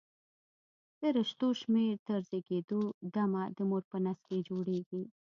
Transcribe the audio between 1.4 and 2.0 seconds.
شمېر